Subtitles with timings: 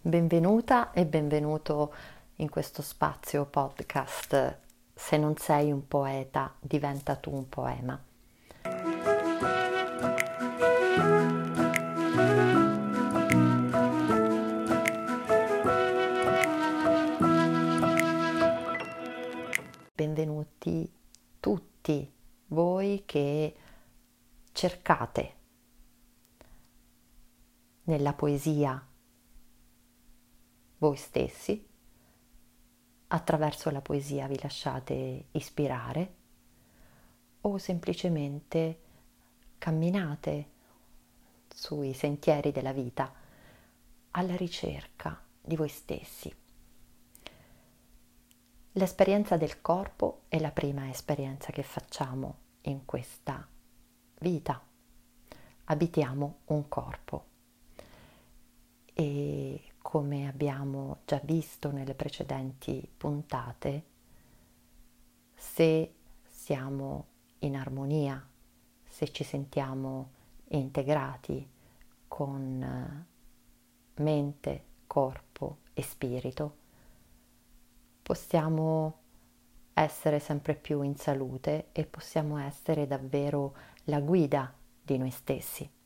[0.00, 1.92] Benvenuta e benvenuto
[2.36, 4.58] in questo spazio podcast.
[4.94, 8.00] Se non sei un poeta, diventa tu un poema.
[19.94, 20.92] Benvenuti
[21.40, 22.12] tutti
[22.46, 23.56] voi che
[24.52, 25.34] cercate
[27.82, 28.87] nella poesia
[30.78, 31.66] voi stessi,
[33.08, 36.14] attraverso la poesia vi lasciate ispirare
[37.42, 38.80] o semplicemente
[39.58, 40.50] camminate
[41.48, 43.12] sui sentieri della vita
[44.12, 46.34] alla ricerca di voi stessi.
[48.72, 53.46] L'esperienza del corpo è la prima esperienza che facciamo in questa
[54.20, 54.62] vita.
[55.64, 57.24] Abitiamo un corpo
[58.92, 63.84] e come abbiamo già visto nelle precedenti puntate,
[65.34, 65.94] se
[66.26, 67.06] siamo
[67.38, 68.22] in armonia,
[68.86, 70.10] se ci sentiamo
[70.48, 71.48] integrati
[72.06, 76.56] con eh, mente, corpo e spirito,
[78.02, 78.98] possiamo
[79.72, 85.76] essere sempre più in salute e possiamo essere davvero la guida di noi stessi.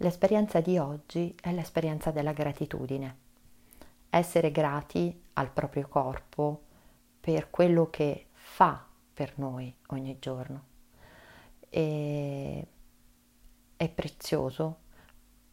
[0.00, 3.16] L'esperienza di oggi è l'esperienza della gratitudine.
[4.10, 6.64] Essere grati al proprio corpo
[7.18, 10.64] per quello che fa per noi ogni giorno.
[11.70, 12.66] E
[13.74, 14.80] è prezioso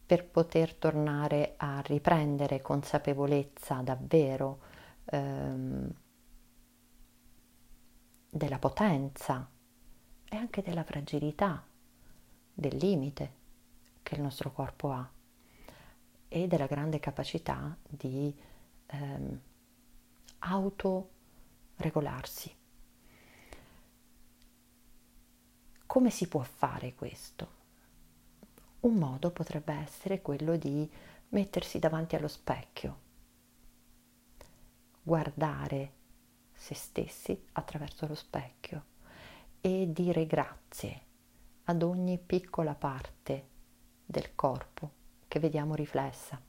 [0.04, 4.60] per poter tornare a riprendere consapevolezza davvero
[5.06, 5.90] ehm,
[8.28, 9.48] della potenza
[10.28, 11.64] e anche della fragilità,
[12.52, 13.42] del limite
[14.14, 15.10] che il nostro corpo ha
[16.28, 18.32] e della grande capacità di
[18.86, 19.40] ehm,
[20.38, 22.56] autoregolarsi.
[25.86, 27.62] Come si può fare questo?
[28.80, 30.90] Un modo potrebbe essere quello di
[31.30, 32.98] mettersi davanti allo specchio,
[35.02, 35.92] guardare
[36.52, 38.84] se stessi attraverso lo specchio
[39.60, 41.02] e dire grazie
[41.64, 43.52] ad ogni piccola parte
[44.04, 44.90] del corpo
[45.28, 46.40] che vediamo riflessa.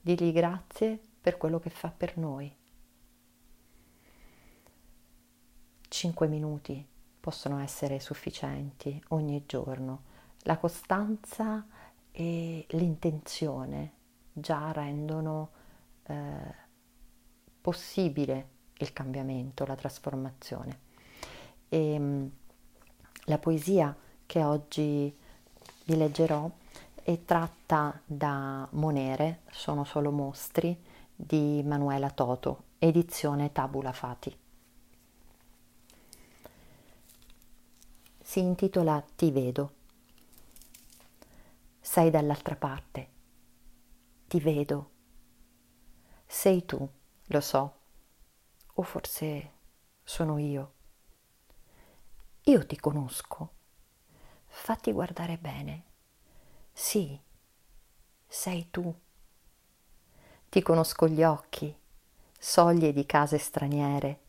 [0.00, 2.54] Digli grazie per quello che fa per noi.
[5.88, 6.86] Cinque minuti
[7.18, 10.04] possono essere sufficienti ogni giorno.
[10.44, 11.66] La costanza
[12.10, 13.92] e l'intenzione
[14.32, 15.50] già rendono
[16.04, 16.54] eh,
[17.60, 18.48] possibile
[18.78, 20.80] il cambiamento, la trasformazione.
[21.68, 22.30] E, ehm,
[23.24, 23.94] la poesia
[24.24, 25.14] che oggi
[25.90, 26.48] vi leggerò
[27.02, 30.80] è tratta da Monere, sono solo mostri,
[31.12, 34.38] di Manuela Toto, edizione Tabula Fati.
[38.22, 39.74] Si intitola Ti vedo.
[41.80, 43.08] Sei dall'altra parte.
[44.28, 44.90] Ti vedo.
[46.24, 46.88] Sei tu,
[47.24, 47.74] lo so.
[48.74, 49.52] O forse
[50.04, 50.72] sono io.
[52.44, 53.58] Io ti conosco
[54.60, 55.84] fatti guardare bene.
[56.70, 57.18] Sì,
[58.26, 58.94] sei tu.
[60.50, 61.74] Ti conosco gli occhi,
[62.38, 64.20] soglie di case straniere.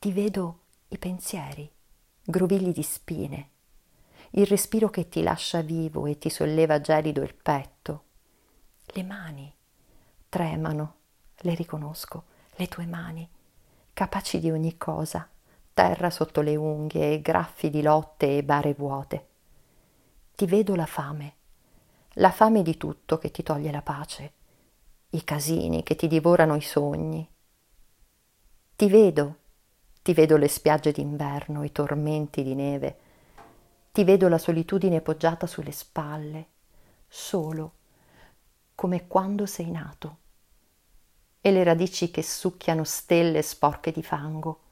[0.00, 1.70] Ti vedo i pensieri,
[2.24, 3.50] grovigli di spine,
[4.30, 8.04] il respiro che ti lascia vivo e ti solleva gelido il petto.
[8.86, 9.54] Le mani
[10.28, 10.96] tremano,
[11.36, 12.24] le riconosco,
[12.56, 13.26] le tue mani,
[13.92, 15.28] capaci di ogni cosa,
[15.72, 19.28] terra sotto le unghie, graffi di lotte e bare vuote
[20.36, 21.34] ti vedo la fame,
[22.14, 24.32] la fame di tutto che ti toglie la pace,
[25.10, 27.28] i casini che ti divorano i sogni.
[28.74, 29.36] Ti vedo,
[30.02, 32.98] ti vedo le spiagge d'inverno, i tormenti di neve,
[33.92, 36.48] ti vedo la solitudine poggiata sulle spalle,
[37.06, 37.72] solo,
[38.74, 40.16] come quando sei nato,
[41.40, 44.62] e le radici che succhiano stelle sporche di fango,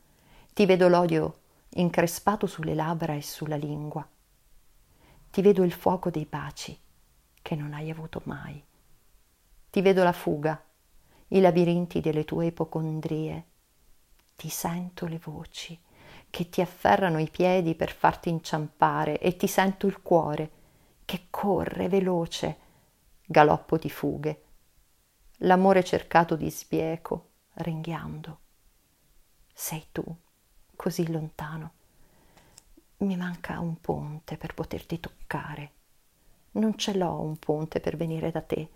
[0.55, 1.39] ti vedo l'odio
[1.75, 4.05] increspato sulle labbra e sulla lingua
[5.33, 6.79] ti vedo il fuoco dei baci
[7.41, 8.63] che non hai avuto mai.
[9.71, 10.63] Ti vedo la fuga,
[11.29, 13.47] i labirinti delle tue ipocondrie.
[14.37, 15.81] Ti sento le voci
[16.29, 20.51] che ti afferrano i piedi per farti inciampare e ti sento il cuore
[21.07, 22.59] che corre veloce,
[23.25, 24.43] galoppo di fughe,
[25.39, 28.39] l'amore cercato di sbieco, ringhiando.
[29.51, 30.05] Sei tu,
[30.77, 31.81] così lontano
[33.07, 35.73] mi manca un ponte per poterti toccare.
[36.53, 38.69] Non ce l'ho un ponte per venire da te,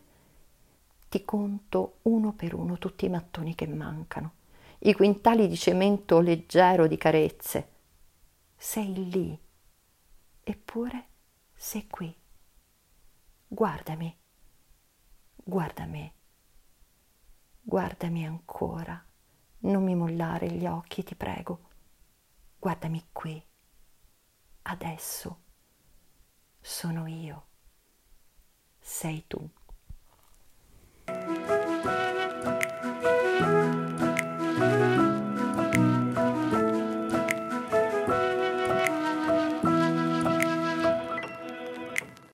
[1.09, 4.33] ti conto uno per uno tutti i mattoni che mancano,
[4.81, 7.69] i quintali di cemento leggero di carezze.
[8.57, 9.39] Sei lì,
[10.43, 11.07] eppure
[11.55, 12.15] sei qui.
[13.49, 14.17] Guardami,
[15.37, 16.13] guarda me,
[17.61, 19.05] guardami ancora,
[19.59, 21.61] non mi mollare gli occhi, ti prego.
[22.59, 23.41] Guardami qui,
[24.69, 25.43] adesso
[26.61, 27.47] sono io,
[28.81, 29.49] sei tu.